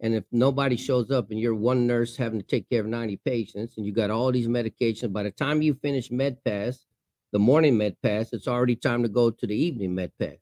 [0.00, 3.16] And if nobody shows up and you're one nurse having to take care of 90
[3.24, 6.84] patients and you got all these medications, by the time you finish med pass,
[7.32, 10.36] the morning med pass, it's already time to go to the evening med pass.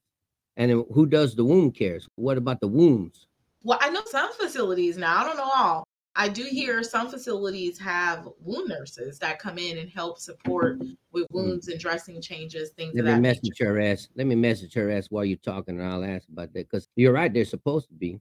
[0.57, 2.07] And who does the wound cares?
[2.15, 3.27] What about the wounds?
[3.63, 7.79] Well, I know some facilities now, I don't know all, I do hear some facilities
[7.79, 10.79] have wound nurses that come in and help support
[11.11, 11.31] with mm.
[11.31, 13.73] wounds and dressing changes, things Let me message nature.
[13.73, 14.07] her ass.
[14.15, 16.69] Let me message her ass while you're talking, and I'll ask about that.
[16.69, 18.19] Because you're right, they're supposed to be.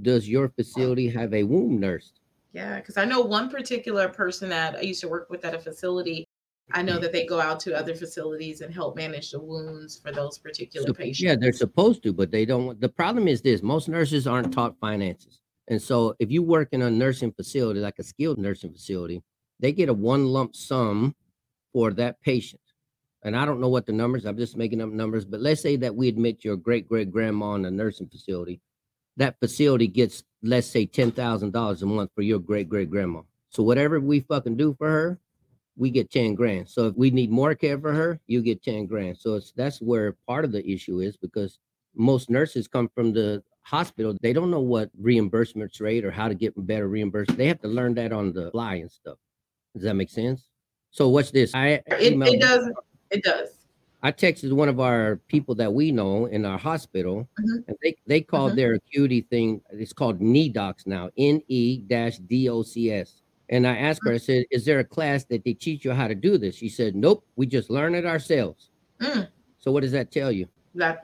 [0.00, 2.12] Does your facility have a wound nurse?
[2.52, 5.58] Yeah, because I know one particular person that I used to work with at a
[5.58, 6.26] facility.
[6.72, 10.12] I know that they go out to other facilities and help manage the wounds for
[10.12, 11.20] those particular so, patients.
[11.20, 12.80] Yeah, they're supposed to, but they don't.
[12.80, 15.40] The problem is this: most nurses aren't taught finances.
[15.68, 19.22] And so if you work in a nursing facility, like a skilled nursing facility,
[19.60, 21.14] they get a one lump sum
[21.72, 22.60] for that patient.
[23.22, 25.76] And I don't know what the numbers, I'm just making up numbers, but let's say
[25.76, 28.60] that we admit your great great grandma in a nursing facility.
[29.16, 33.22] That facility gets, let's say, $10,000 a month for your great great grandma.
[33.48, 35.18] So whatever we fucking do for her,
[35.76, 36.68] we get 10 grand.
[36.68, 39.16] So if we need more care for her, you get 10 grand.
[39.16, 41.58] So it's that's where part of the issue is because
[41.94, 46.34] most nurses come from the hospital, they don't know what reimbursements rate or how to
[46.34, 47.38] get better reimbursement.
[47.38, 49.18] They have to learn that on the fly and stuff.
[49.74, 50.48] Does that make sense?
[50.90, 51.54] So what's this?
[51.54, 52.70] I it, it does.
[53.10, 53.48] It does.
[54.02, 57.68] I texted one of our people that we know in our hospital, mm-hmm.
[57.68, 58.58] and they they called mm-hmm.
[58.58, 59.62] their acuity thing.
[59.70, 63.22] It's called NEDOCS now, N E dash D O C S.
[63.48, 66.06] And I asked her, I said, "Is there a class that they teach you how
[66.06, 69.28] to do this?" She said, "Nope, we just learn it ourselves." Mm.
[69.58, 70.46] So what does that tell you?
[70.74, 71.02] That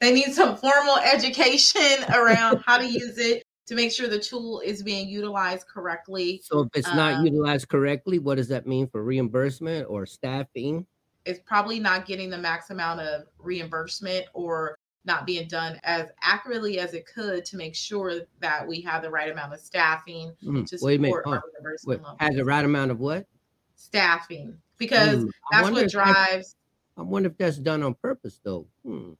[0.00, 4.60] they need some formal education around how to use it to make sure the tool
[4.60, 6.40] is being utilized correctly.
[6.42, 10.86] So if it's not um, utilized correctly, what does that mean for reimbursement or staffing?
[11.26, 16.78] It's probably not getting the max amount of reimbursement or not being done as accurately
[16.78, 20.66] as it could to make sure that we have the right amount of staffing mm,
[20.66, 22.02] to support our reimbursement.
[22.02, 23.26] Wait, has the right amount of what?
[23.74, 26.56] Staffing, because mm, that's what drives.
[26.96, 28.66] I wonder if that's done on purpose, though.
[28.84, 29.12] Hmm.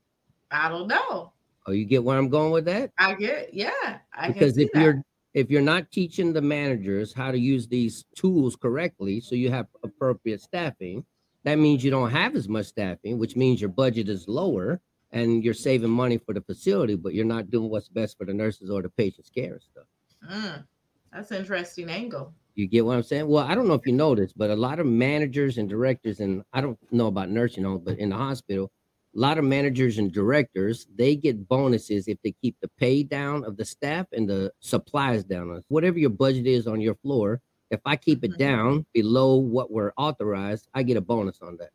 [0.51, 1.33] I don't know.
[1.67, 2.91] Oh, you get where I'm going with that?
[2.99, 3.99] I get, yeah.
[4.15, 4.83] I because if that.
[4.83, 5.03] you're
[5.35, 9.67] if you're not teaching the managers how to use these tools correctly, so you have
[9.85, 11.05] appropriate staffing,
[11.45, 14.81] that means you don't have as much staffing, which means your budget is lower
[15.13, 18.35] and you're saving money for the facility, but you're not doing what's best for the
[18.35, 19.85] nurses or the patient's care and stuff.
[20.31, 20.65] Mm,
[21.13, 22.35] that's an interesting angle.
[22.55, 23.29] You get what I'm saying?
[23.29, 26.21] Well, I don't know if you know this, but a lot of managers and directors,
[26.21, 28.71] and I don't know about nursing homes, but in the hospital,
[29.17, 33.45] a lot of managers and directors they get bonuses if they keep the pay down
[33.45, 35.63] of the staff and the supplies down.
[35.69, 37.41] Whatever your budget is on your floor
[37.71, 38.39] if i keep it mm-hmm.
[38.39, 41.71] down below what we're authorized i get a bonus on that.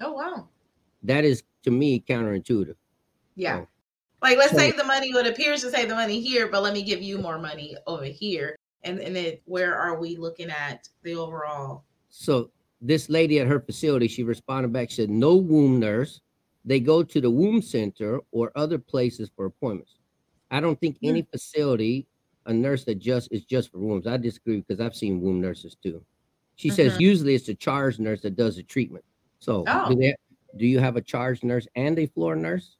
[0.00, 0.48] Oh wow.
[1.02, 2.74] That is to me counterintuitive.
[3.34, 3.60] Yeah.
[3.60, 3.68] So,
[4.22, 5.12] like let's so, save the money.
[5.14, 8.04] What appears to save the money here but let me give you more money over
[8.04, 8.56] here.
[8.82, 11.84] And and then where are we looking at the overall?
[12.08, 12.50] So
[12.80, 16.20] this lady at her facility she responded back said no wound nurse
[16.66, 19.94] they go to the wound center or other places for appointments.
[20.50, 21.30] I don't think any hmm.
[21.30, 22.06] facility,
[22.44, 24.06] a nurse that just is just for wounds.
[24.06, 26.04] I disagree because I've seen wound nurses too.
[26.56, 26.76] She mm-hmm.
[26.76, 29.04] says usually it's a charge nurse that does the treatment.
[29.38, 29.88] So oh.
[29.90, 30.14] do, they,
[30.56, 32.76] do you have a charge nurse and a floor nurse?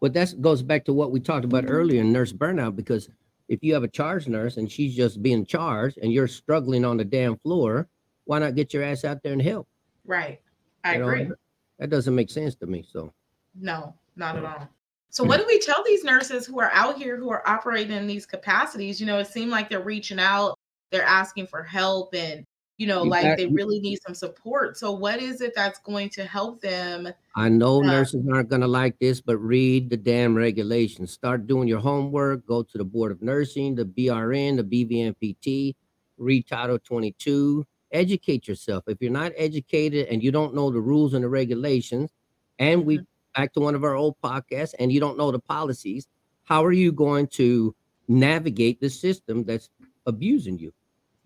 [0.00, 3.08] But that goes back to what we talked about earlier in nurse burnout because
[3.48, 6.96] if you have a charge nurse and she's just being charged and you're struggling on
[6.96, 7.88] the damn floor,
[8.24, 9.68] why not get your ass out there and help?
[10.06, 10.40] Right.
[10.84, 11.24] I you agree.
[11.24, 11.34] Know,
[11.78, 12.84] that doesn't make sense to me.
[12.88, 13.12] So
[13.58, 14.68] no, not at all.
[15.10, 18.06] So what do we tell these nurses who are out here who are operating in
[18.06, 19.00] these capacities?
[19.00, 20.56] You know, it seemed like they're reaching out,
[20.90, 22.44] they're asking for help and
[22.78, 24.78] you know, like they really need some support.
[24.78, 27.12] So what is it that's going to help them?
[27.36, 31.12] I know uh, nurses aren't going to like this, but read the damn regulations.
[31.12, 35.74] Start doing your homework, go to the Board of Nursing, the BRN, the BVNPT,
[36.16, 38.84] read Title 22, educate yourself.
[38.86, 42.10] If you're not educated and you don't know the rules and the regulations,
[42.58, 45.38] and we mm-hmm back to one of our old podcasts and you don't know the
[45.38, 46.08] policies,
[46.44, 47.74] how are you going to
[48.08, 49.70] navigate the system that's
[50.06, 50.72] abusing you.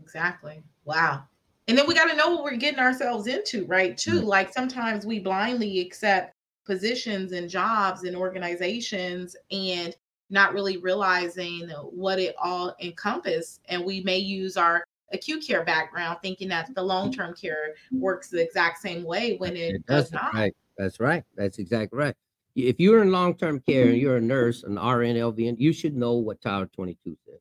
[0.02, 0.62] Exactly.
[0.84, 1.24] Wow.
[1.66, 3.96] And then we got to know what we're getting ourselves into, right?
[3.96, 4.20] Too.
[4.20, 4.24] Mhm.
[4.24, 6.34] Like sometimes we blindly accept
[6.66, 9.96] positions and jobs and organizations and
[10.28, 13.60] not really realizing what it all encompass.
[13.68, 18.00] And we may use our acute care background thinking that the long-term care mm-hmm.
[18.00, 20.34] works the exact same way when it, does doesn't.
[20.34, 20.54] Right.
[20.76, 21.22] That's right.
[21.36, 22.14] That's exactly right.
[22.56, 24.00] If you're in long-term care and mm-hmm.
[24.00, 27.40] you're a nurse, an RN, LVN, you should know what Title 22 says.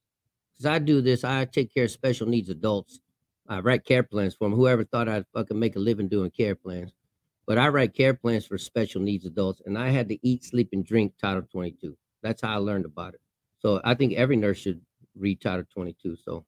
[0.53, 2.99] Because I do this, I take care of special needs adults.
[3.47, 4.57] I write care plans for them.
[4.57, 6.91] Whoever thought I'd fucking make a living doing care plans.
[7.45, 10.69] But I write care plans for special needs adults, and I had to eat, sleep,
[10.71, 11.97] and drink Title 22.
[12.21, 13.21] That's how I learned about it.
[13.59, 14.79] So I think every nurse should
[15.15, 16.15] read Title 22.
[16.23, 16.45] So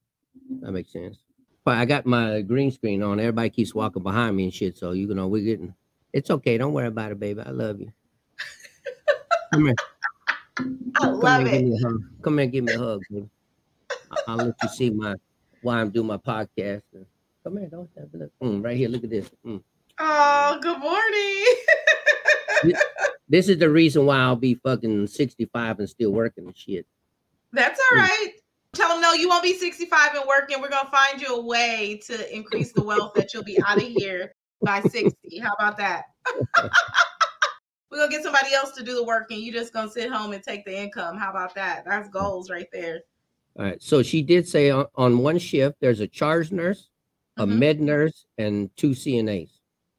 [0.62, 1.18] that makes sense.
[1.64, 3.20] But I got my green screen on.
[3.20, 4.78] Everybody keeps walking behind me and shit.
[4.78, 5.74] So you know, we're getting
[6.14, 6.58] it's okay.
[6.58, 7.42] Don't worry about it, baby.
[7.42, 7.92] I love you.
[9.54, 9.76] Come here.
[10.58, 10.64] I
[11.02, 11.66] Come love here, give it.
[11.66, 12.02] me a hug.
[12.22, 13.30] Come here and give me a hug, baby.
[14.28, 15.16] I'll let you see my
[15.62, 16.84] why I'm doing my podcast.
[17.44, 18.32] Come here, don't have a look.
[18.42, 19.30] Mm, right here, look at this.
[19.46, 19.62] Mm.
[20.00, 22.76] Oh, good morning.
[23.28, 26.86] This is the reason why I'll be fucking 65 and still working and shit.
[27.52, 28.34] That's all right.
[28.76, 30.60] Tell them no, you won't be 65 and working.
[30.62, 33.84] We're gonna find you a way to increase the wealth that you'll be out of
[33.84, 34.34] here
[34.64, 35.40] by 60.
[35.40, 36.04] How about that?
[37.90, 40.34] We're gonna get somebody else to do the work and you're just gonna sit home
[40.34, 41.18] and take the income.
[41.18, 41.86] How about that?
[41.86, 43.00] That's goals right there.
[43.58, 43.82] All right.
[43.82, 46.90] So she did say on, on one shift there's a charge nurse,
[47.38, 47.58] a Mhm.
[47.58, 49.52] med nurse, and two CNAs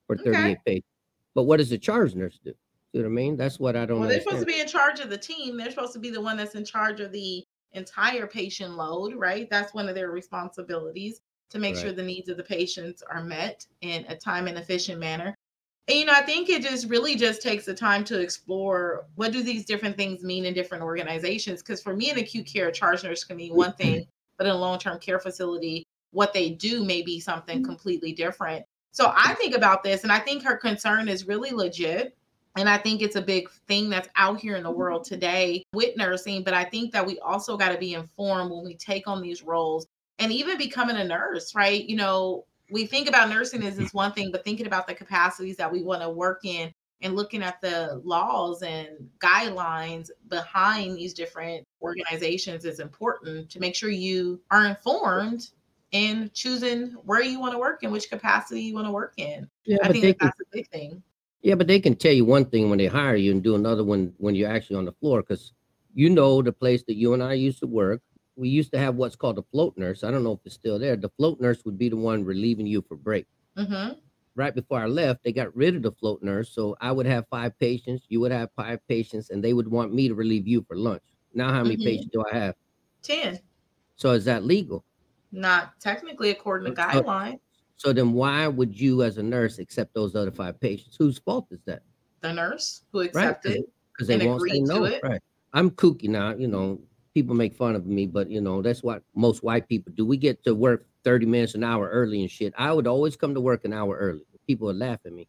[0.06, 0.32] for Okay.
[0.32, 0.88] 38 patients.
[1.34, 2.52] But what does the charge nurse do?
[2.92, 3.36] See what I mean?
[3.38, 4.40] That's what I don't Well, they're understand.
[4.40, 5.56] supposed to be in charge of the team.
[5.56, 7.45] They're supposed to be the one that's in charge of the
[7.76, 9.48] entire patient load, right?
[9.48, 13.64] That's one of their responsibilities to make sure the needs of the patients are met
[13.80, 15.34] in a time and efficient manner.
[15.88, 19.30] And you know, I think it just really just takes the time to explore what
[19.30, 21.62] do these different things mean in different organizations.
[21.62, 24.06] Because for me, an acute care charge nurse can mean one thing,
[24.38, 27.66] but in a long-term care facility, what they do may be something mm-hmm.
[27.66, 28.64] completely different.
[28.90, 32.15] So I think about this, and I think her concern is really legit.
[32.56, 35.96] And I think it's a big thing that's out here in the world today with
[35.96, 36.42] nursing.
[36.42, 39.42] But I think that we also got to be informed when we take on these
[39.42, 39.86] roles
[40.18, 41.84] and even becoming a nurse, right?
[41.84, 45.56] You know, we think about nursing as this one thing, but thinking about the capacities
[45.56, 48.88] that we want to work in and looking at the laws and
[49.18, 55.50] guidelines behind these different organizations is important to make sure you are informed
[55.92, 59.48] in choosing where you want to work and which capacity you want to work in.
[59.64, 61.02] yeah, I think they that's a big thing.
[61.46, 63.84] Yeah, but they can tell you one thing when they hire you and do another
[63.84, 65.22] one when you're actually on the floor.
[65.22, 65.52] Because
[65.94, 68.02] you know the place that you and I used to work.
[68.36, 70.04] We used to have what's called a float nurse.
[70.04, 70.96] I don't know if it's still there.
[70.96, 73.26] The float nurse would be the one relieving you for break.
[73.56, 73.98] hmm
[74.34, 76.50] right before I left, they got rid of the float nurse.
[76.52, 79.94] So I would have five patients, you would have five patients, and they would want
[79.94, 81.02] me to relieve you for lunch.
[81.32, 81.84] Now, how many Mhm.
[81.84, 82.54] patients do I have?
[83.02, 83.40] 10.
[83.96, 84.84] So is that legal?
[85.30, 87.38] Not technically according to Uh, uh, guideline.
[87.76, 90.96] So then why would you, as a nurse, accept those other five patients?
[90.98, 91.82] Whose fault is that?
[92.20, 93.64] The nurse who accepted.
[93.92, 94.84] Because they won't say no.
[94.84, 95.00] it.
[95.02, 95.20] Right.
[95.52, 96.34] I'm kooky now.
[96.34, 96.80] You know,
[97.14, 100.04] people make fun of me, but you know that's what most white people do.
[100.04, 102.52] We get to work 30 minutes an hour early and shit.
[102.58, 104.26] I would always come to work an hour early.
[104.46, 105.26] People would laugh at me.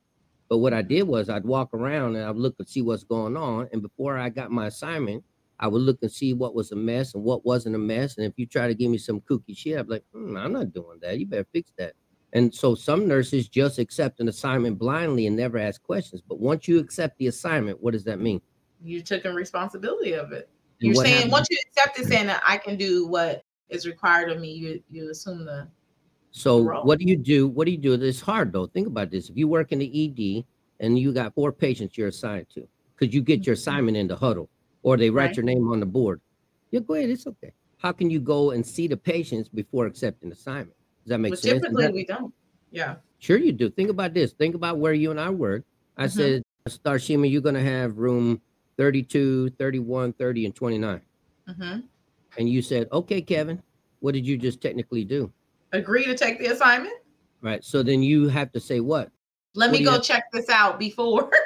[0.50, 3.38] But what I did was I'd walk around and I'd look and see what's going
[3.38, 3.70] on.
[3.72, 5.24] And before I got my assignment,
[5.60, 8.18] I would look and see what was a mess and what wasn't a mess.
[8.18, 10.54] And if you try to give me some kooky shit, I'd be like, hmm, I'm
[10.54, 11.18] not doing that.
[11.18, 11.94] You better fix that.
[12.38, 16.22] And so some nurses just accept an assignment blindly and never ask questions.
[16.22, 18.42] But once you accept the assignment, what does that mean?
[18.80, 20.48] You took in responsibility of it.
[20.80, 23.88] And You're saying happens- once you accept it, saying that I can do what is
[23.88, 25.68] required of me, you you assume the
[26.30, 26.84] So role.
[26.84, 27.48] what do you do?
[27.48, 27.94] What do you do?
[27.94, 28.68] It's hard though.
[28.68, 29.30] Think about this.
[29.32, 30.46] If you work in the ED
[30.80, 33.62] and you got four patients you're assigned to, because you get your mm-hmm.
[33.70, 34.48] assignment in the huddle
[34.84, 35.38] or they write Right.
[35.38, 36.22] your name on the board.
[36.70, 37.10] Yeah, go ahead.
[37.10, 37.52] It's okay.
[37.78, 40.77] How can you go and see the patients before accepting assignment?
[41.08, 41.62] Does that make but sense?
[41.62, 42.34] Typically that- we don't.
[42.72, 42.96] Yeah.
[43.20, 43.70] Sure, you do.
[43.70, 44.34] Think about this.
[44.34, 45.64] Think about where you and I work.
[45.96, 46.12] I Mhm.
[46.12, 48.42] said, Starshema, you're going to have room
[48.76, 51.02] 32, 31, 30, and 29.
[51.48, 51.80] hmm
[52.38, 53.64] And you said, okay, Kevin,
[54.02, 55.32] what did you just technically do?
[55.72, 56.94] Agree to take the assignment.
[57.42, 57.64] Right.
[57.64, 59.10] So then you have to say what?
[59.56, 61.32] Let What me go have- check this out before.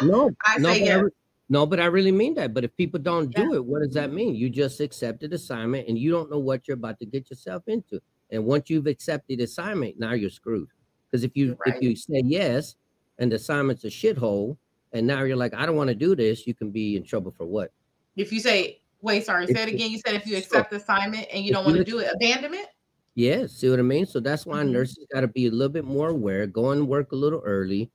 [0.00, 1.02] No, I no, say but I yes.
[1.02, 1.10] re-
[1.48, 2.54] no, but I really mean that.
[2.54, 4.34] But if people don't do it, what does that mean?
[4.34, 8.00] You just accepted assignment and you don't know what you're about to get yourself into.
[8.32, 10.70] And once you've accepted assignment, now you're screwed.
[11.10, 12.76] Because if you You're if you say yes
[13.18, 14.58] and the assignment's a shithole,
[14.92, 17.32] and now you're like, I don't want to do this, you can be in trouble
[17.32, 17.72] for what?
[18.16, 19.90] if you say, wait, sorry, If say it again.
[19.90, 22.68] You said if you accept the assignment and you don't want to do it, abandonment.
[23.14, 24.06] Yes, see what I mean?
[24.06, 24.72] So that's why Mhm.
[24.72, 27.90] nurses got to be a little bit more aware, go and work a little early.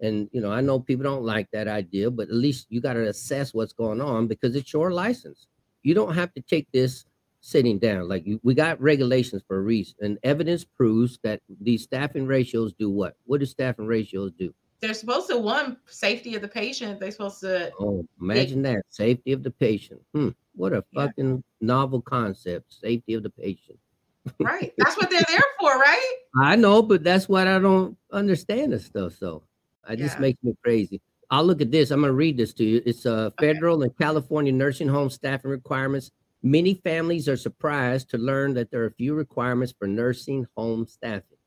[0.00, 2.94] And you know, I know people don't like that idea, but at least you got
[2.94, 5.46] to assess what's going on because it's your license.
[5.82, 7.04] You don't have to take this
[7.42, 8.08] sitting down.
[8.08, 12.72] Like you, we got regulations for a reason, and evidence proves that these staffing ratios
[12.72, 13.16] do what?
[13.26, 14.54] What do staffing ratios do?
[14.80, 16.98] They're supposed to one safety of the patient.
[16.98, 17.70] They're supposed to.
[17.78, 20.00] Oh, imagine that safety of the patient.
[20.14, 21.06] Hmm, what a Yeah.
[21.06, 22.72] fucking novel concept.
[22.72, 23.78] Safety of the patient.
[24.40, 24.72] Right.
[24.78, 26.14] That's what they're there for, right?
[26.36, 29.14] I know, but that's what I don't understand this stuff.
[29.14, 29.42] So
[29.88, 30.20] it just Yeah.
[30.22, 31.00] makes me crazy.
[31.30, 31.90] I'll look at this.
[31.90, 32.82] I'm gonna read this to you.
[32.86, 33.52] It's uh Okay.
[33.52, 36.10] federal and California nursing home staffing requirements.
[36.42, 41.38] Many families are surprised to learn that there are few requirements for nursing home staffing.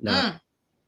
[0.00, 0.40] Now, Mm,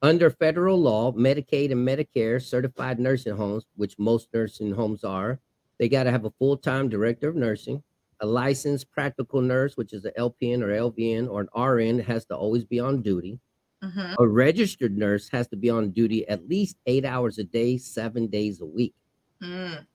[0.03, 5.40] under federal law, Medicaid and Medicare certified nursing homes, which most nursing homes are,
[5.79, 7.83] they got to have a full-time director of nursing,
[8.21, 12.37] a licensed practical nurse, which is an LPN or LVN or an RN, has to
[12.37, 13.40] always be on duty.
[13.83, 14.17] mhm.
[14.19, 18.27] A registered nurse has to be on duty at least eight hours a day, seven
[18.29, 18.95] days a week.
[19.43, 19.87] Mm,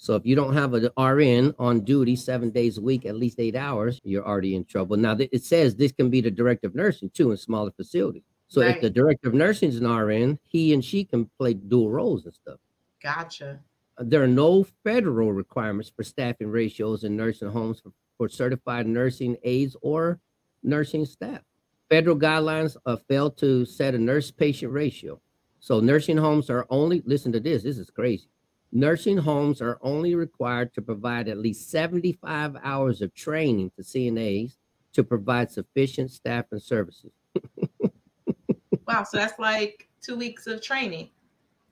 [0.00, 3.40] So if you don't have an RN on duty seven days a week, at least
[3.40, 4.96] eight hours, you're already in trouble.
[4.96, 8.22] Now it says this can be the director of nursing too in smaller facilities.
[8.46, 11.90] So if the director of nursing is an RN, he and she can play dual
[11.90, 12.58] roles and stuff.
[13.02, 13.60] Gotcha.
[13.98, 18.86] Uh, There are no federal requirements for staffing ratios in nursing homes for, for certified
[18.86, 20.20] nursing aides or
[20.62, 21.40] nursing staff.
[21.90, 25.20] Federal guidelines uh, fail to set a nurse patient ratio.
[25.60, 28.28] So nursing homes are only, listen to this, this is crazy.
[28.72, 34.56] Nursing homes are only required to provide at least 75 hours of training to CNAs
[34.92, 37.12] to provide sufficient staff and services.
[38.86, 39.04] Wow.
[39.04, 41.10] So that's like two weeks of training,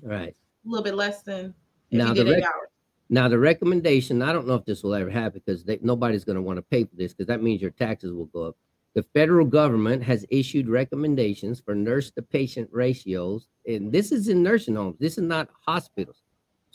[0.03, 0.37] Right.
[0.67, 1.55] a little bit less than
[1.91, 2.69] if Now you the rec- hours.
[3.09, 6.37] Now the recommendation, I don't know if this will ever happen because they, nobody's going
[6.37, 8.57] to want to pay for this because that means your taxes will go up.
[8.95, 14.43] The federal government has issued recommendations for nurse to patient ratios, and this is in
[14.43, 14.99] nursing homes.
[14.99, 16.21] This is not hospitals.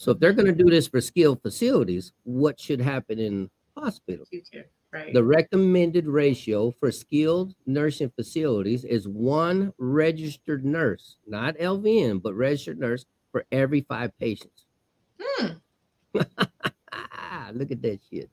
[0.02, 4.30] So if they're going to do this for skilled facilities, what should happen in hospitals?
[4.92, 5.14] Right.
[5.14, 12.80] The recommended ratio for skilled nursing facilities is one registered nurse, not LVN, but registered
[12.80, 14.66] nurse for every five patients.
[15.22, 15.48] Hmm.
[16.16, 18.32] Look at that shit.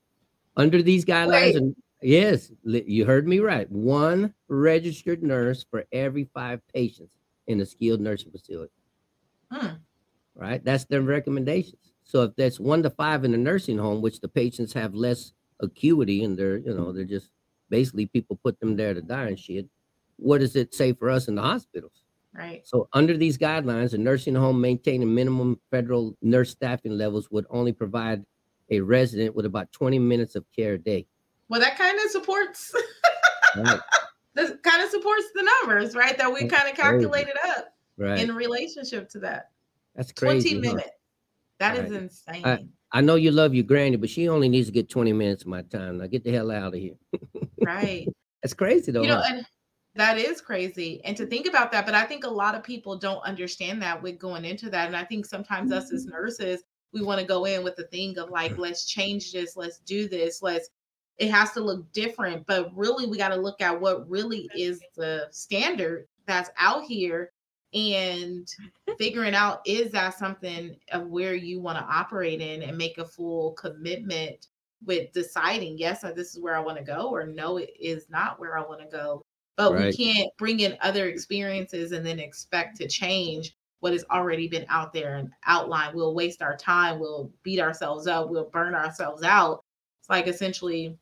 [0.57, 1.57] Under these guidelines, Wait.
[1.57, 3.71] and yes, you heard me right.
[3.71, 7.13] One registered nurse for every five patients
[7.47, 8.73] in a skilled nursing facility.
[9.53, 9.75] Hmm.
[10.39, 10.65] Right?
[10.65, 11.93] That's their recommendations.
[12.05, 15.33] So if that's one to five in the nursing home, which the patients have less
[15.61, 17.31] acuity and they're, you know, they're just
[17.69, 19.67] basically people put them there to die and shit.
[20.17, 22.05] What does it say for us in the hospitals?
[22.33, 22.67] Right.
[22.67, 27.73] So under these guidelines, a nursing home maintaining minimum federal nurse staffing levels would only
[27.73, 28.25] provide
[28.71, 31.07] a resident with about 20 minutes of care a day.
[31.49, 32.75] Well, that kind of supports.
[33.57, 33.81] Right.
[34.35, 36.17] this kind of supports the numbers, right?
[36.19, 38.21] That we kind of calculated up right.
[38.21, 39.51] in relationship to that.
[39.99, 40.51] That's crazy.
[40.55, 40.75] 20 huh?
[40.75, 40.97] minutes.
[41.59, 42.03] That is Right.
[42.03, 42.73] insane.
[42.93, 45.49] I know you love your granny, but she only needs to get 20 minutes of
[45.49, 45.99] my time.
[45.99, 46.95] Now get the hell out of here.
[47.61, 48.07] right.
[48.43, 49.03] That's crazy though.
[49.03, 49.35] you know, huh?
[49.35, 49.47] and
[49.97, 51.03] that is crazy.
[51.05, 54.01] And to think about that, but I think a lot of people don't understand that
[54.01, 54.87] with going into that.
[54.87, 56.15] And I think sometimes us as mm-hmm.
[56.15, 59.79] nurses, we want to go in with the thing of like, let's change this, let's
[59.81, 60.71] do this, let's
[61.19, 62.47] it has to look different.
[62.47, 67.33] But really we got to look at what really is the standard that's out here
[67.75, 68.49] and
[68.99, 73.05] figuring out is that something of where you want to operate in and make a
[73.05, 74.47] full commitment
[74.87, 78.07] with deciding yes uh, this is where i want to go or no it is
[78.09, 79.23] not where i want to go.
[79.57, 79.87] But Right.
[79.87, 84.65] we can't bring in other experiences and then expect to change what has already been
[84.69, 85.97] out there and outlined.
[85.97, 89.65] We'll waste our time we'll beat ourselves up we'll burn ourselves out.
[90.01, 90.97] It's like essentially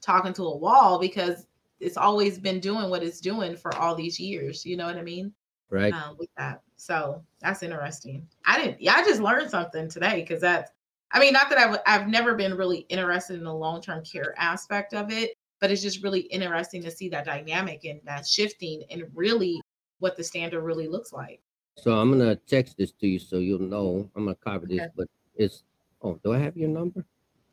[0.00, 1.46] talking to a wall because
[1.78, 5.02] it's always been doing what it's doing for all these years you know what i
[5.02, 5.32] mean
[5.70, 5.92] right.
[5.92, 6.60] um, with that.
[6.76, 8.26] So that's interesting.
[8.44, 8.80] I didn't.
[8.80, 10.70] Yeah, I just learned something today because that's.
[11.12, 14.34] I mean, not that I've I've never been really interested in the long term care
[14.38, 18.84] aspect of it, but it's just really interesting to see that dynamic and that shifting
[18.90, 19.60] and really
[19.98, 21.40] what the standard really looks like.
[21.76, 24.08] So I'm gonna text this to you so you'll know.
[24.16, 24.92] I'm gonna copy this, Okay.
[24.96, 25.64] but it's
[26.02, 27.04] oh, do I have your number?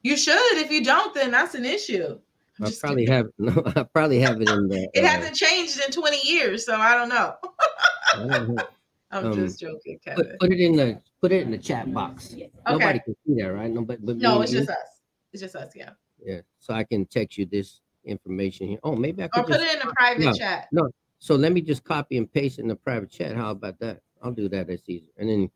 [0.04, 0.58] You should.
[0.58, 2.20] If you don't, then that's an issue.
[2.62, 3.14] I probably kidding.
[3.14, 4.88] have no, I probably have it in there.
[4.94, 7.36] It hasn't changed in 20 years, so I don't know.
[8.14, 10.26] I'm Um, just joking, Kevin.
[10.26, 12.36] put, put it in the put it in the chat box.
[12.70, 13.72] Nobody can see that, right?
[13.72, 14.74] No, but, but No, me it's just you?
[14.74, 15.02] us.
[15.34, 15.72] It's just us.
[15.76, 15.92] Yeah.
[16.24, 16.42] yeah.
[16.60, 18.80] So I can text you this information here.
[18.84, 20.34] Oh, maybe I Or could put just, it in a private no.
[20.34, 20.68] chat.
[20.72, 20.90] No.
[21.20, 23.36] So let me just copy and paste in the private chat.
[23.36, 24.02] How about that?
[24.22, 24.68] I'll do that.
[24.68, 25.10] That's easy.
[25.18, 25.52] And then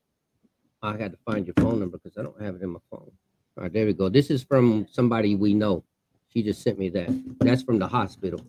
[0.82, 3.12] I had to find your phone number because I don't have it in my phone.
[3.58, 4.10] All right, there we go.
[4.10, 5.84] This is from somebody we know.
[6.30, 7.10] She just sent me that.
[7.40, 8.40] That's from the hospital.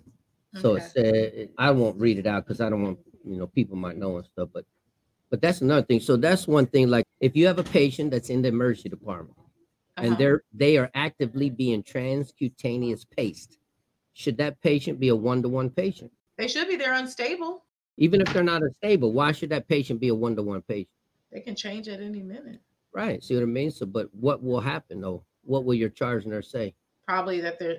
[0.54, 0.84] So Okay.
[0.84, 3.96] it said, I won't read it out because I don't want, you know, people might
[3.96, 4.64] know and stuff, but
[5.30, 6.00] but that's another thing.
[6.00, 6.88] So that's one thing.
[6.88, 9.38] Like if you have a patient that's in the emergency department
[9.96, 10.16] and Uh-huh.
[10.18, 13.58] they're they are actively being transcutaneous paced,
[14.12, 16.10] should that patient be a one-to-one patient?
[16.36, 16.76] They should be.
[16.76, 17.64] They're unstable.
[17.98, 20.88] Even if they're not unstable, why should that patient be a one-to-one patient?
[21.30, 22.60] They can change at any minute.
[22.92, 23.22] Right.
[23.22, 23.70] See what I mean?
[23.70, 25.24] So, but what will happen though?
[25.44, 26.74] What will your charge nurse say?
[27.08, 27.78] Probably that they're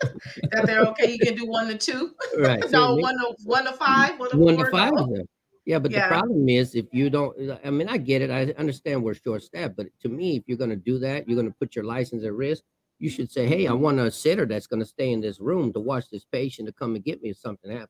[0.52, 1.12] that they're okay.
[1.12, 2.14] You can do one to two.
[2.38, 2.62] Right.
[2.62, 4.18] see what I no, one to one to five.
[4.18, 5.04] One to, one four, to five no.
[5.04, 5.26] of them.
[5.66, 6.08] Yeah, but Yeah.
[6.08, 8.30] the problem is if you don't, I mean, I get it.
[8.30, 11.36] I understand we're short staffed, but to me, if you're going to do that, you're
[11.36, 12.62] going to put your license at risk.
[12.98, 13.82] You should say, hey, I mm-hmm.
[13.82, 16.72] want a sitter that's going to stay in this room to watch this patient to
[16.72, 17.88] come and get me if something happens.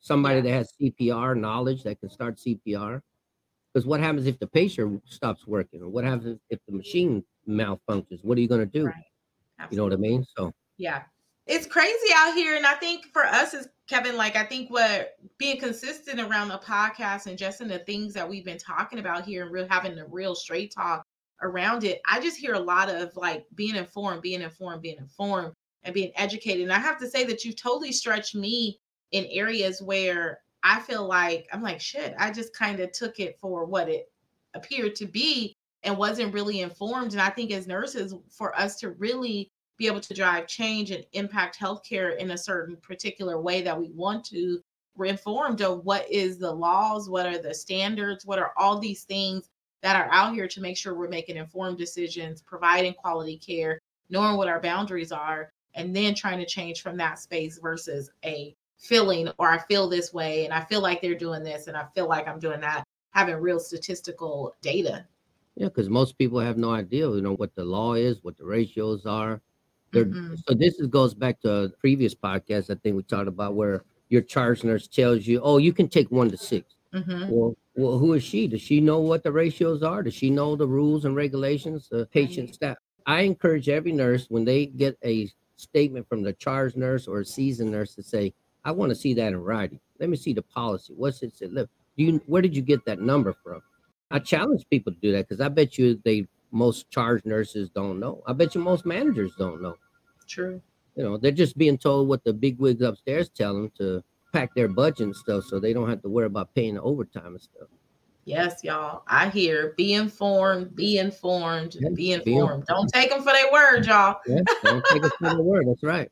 [0.00, 0.42] Somebody Yeah.
[0.42, 3.02] that has CPR knowledge that can start CPR.
[3.72, 5.82] Because what happens if the patient stops working?
[5.82, 8.24] Or what happens if the machine malfunctions?
[8.24, 8.86] What are you going to do?
[8.86, 9.04] Right.
[9.70, 10.24] You know what I mean?
[10.36, 11.02] So, Yeah.
[11.46, 12.56] It's crazy out here.
[12.56, 16.58] And I think for us as Kevin, like I think what being consistent around the
[16.58, 19.96] podcast and just in the things that we've been talking about here and real having
[19.96, 21.04] the real straight talk
[21.42, 25.54] around it, I just hear a lot of like being informed, being informed, being informed,
[25.82, 26.62] and being educated.
[26.62, 28.78] And I have to say that you've totally stretched me
[29.12, 33.38] in areas where I feel like I'm like, shit, I just kind of took it
[33.40, 34.12] for what it
[34.54, 37.12] appeared to be and wasn't really informed.
[37.12, 41.06] And I think as nurses, for us to really be able to drive change and
[41.14, 44.60] impact healthcare in a certain particular way that we want to,
[44.94, 49.04] we're informed of what is the laws, what are the standards, what are all these
[49.04, 49.48] things
[49.80, 54.36] that are out here to make sure we're making informed decisions, providing quality care, knowing
[54.36, 59.30] what our boundaries are, and then trying to change from that space versus a feeling
[59.38, 62.06] or I feel this way and I feel like they're doing this and I feel
[62.06, 65.06] like I'm doing that, having real statistical data.
[65.56, 68.44] yeah, because most people have no idea, you know, what the law is, what the
[68.44, 69.40] ratios are.
[69.92, 70.38] They're, Mhm.
[70.46, 73.84] So this is, goes back to a previous podcast I think we talked about where
[74.08, 76.74] your charge nurse tells you, oh, you can take one to six.
[76.94, 77.28] Mhm.
[77.28, 78.46] Well, well, who is she?
[78.48, 80.02] Does she know what the ratios are?
[80.02, 81.88] Does she know the rules and regulations?
[81.88, 82.54] The patient Right.
[82.54, 82.76] staff.
[83.06, 87.24] I encourage every nurse when they get a statement from the charge nurse or a
[87.24, 88.32] seasoned nurse to say,
[88.64, 89.80] I want to see that in writing.
[89.98, 90.92] Let me see the policy.
[90.96, 91.46] What's it say?
[91.46, 93.62] Look, do you where did you get that number from?
[94.10, 98.00] I challenge people to do that because I bet you they most charge nurses don't
[98.00, 98.22] know.
[98.26, 99.76] I bet you most managers don't know.
[100.26, 100.60] True.
[100.96, 104.54] You know, they're just being told what the big wigs upstairs tell them to pack
[104.54, 107.40] their budget and stuff so they don't have to worry about paying the overtime and
[107.40, 107.68] stuff.
[108.24, 109.02] Yes, y'all.
[109.06, 112.66] I hear be informed, be informed, Yeah, be be informed.
[112.66, 114.20] Don't take them for their word, y'all.
[114.26, 115.66] Yeah, don't take us for the word.
[115.66, 116.10] That's right.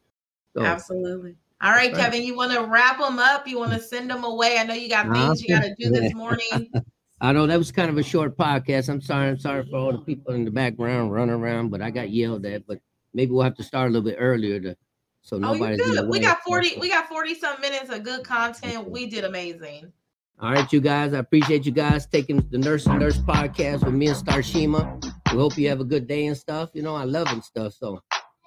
[0.55, 1.37] So, Absolutely.
[1.61, 2.13] All right, That's right.
[2.13, 3.47] Kevin, you want to wrap them up?
[3.47, 4.59] You want to send them away?
[4.59, 6.71] I know you got things you got to do this morning.
[7.21, 8.89] I know that was kind of a short podcast.
[8.89, 9.29] I'm sorry.
[9.29, 12.47] I'm sorry for all the people in the background running around, but I got yelled
[12.47, 12.67] at.
[12.67, 12.81] But
[13.13, 14.77] maybe we'll have to start a little bit earlier to
[15.23, 16.09] so Oh, you nobody's in.
[16.09, 18.89] We got 40, we got 40 some minutes of good content.
[18.89, 19.93] We did amazing.
[20.41, 21.13] All right, you guys.
[21.13, 25.05] I appreciate you guys taking the Nurse and Nurse podcast with me and Starshema.
[25.33, 26.71] We hope you have a good day and stuff.
[26.75, 27.75] You know, I love and stuff.
[27.75, 28.01] So,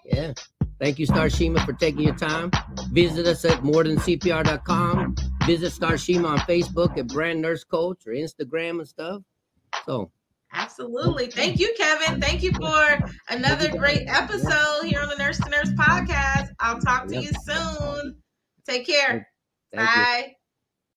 [0.05, 0.33] yeah.
[0.79, 2.49] Thank you, Starshema, for taking your time.
[2.91, 5.15] Visit us at morethancpr.com.
[5.45, 9.21] Visit Starshema on Facebook at Brand Nurse Coach or Instagram and stuff.
[9.85, 10.11] So,
[10.53, 11.27] Absolutely.
[11.27, 12.19] Thank you, Kevin.
[12.19, 16.49] Thank you for another great episode here on the Nurse to Nurse podcast.
[16.59, 18.17] I'll talk to you soon.
[18.67, 19.27] Take care.
[19.71, 20.03] thank you.
[20.03, 20.35] Bye.